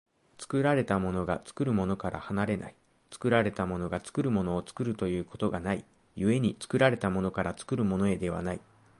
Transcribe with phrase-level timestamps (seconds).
[0.39, 2.75] 作られたものが作るものから離れない、
[3.11, 5.85] 作られたものが作るものを作るということがない、
[6.15, 8.61] 故に作られたものから作るものへではない。